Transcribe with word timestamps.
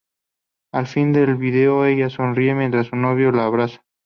Al 0.73 0.87
final 0.87 1.13
del 1.13 1.35
vídeo 1.35 1.85
ella 1.85 2.09
sonríe 2.09 2.55
mientras 2.55 2.87
su 2.87 2.95
novio 2.95 3.31
la 3.31 3.45
abraza. 3.45 3.83